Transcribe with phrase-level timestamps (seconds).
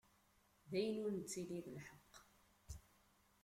[0.69, 2.13] D ayen ur nettili d lḥeqq.